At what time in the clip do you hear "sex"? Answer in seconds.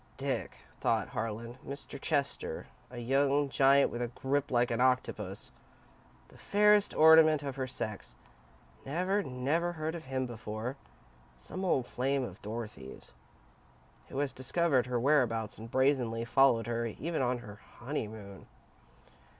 7.67-8.15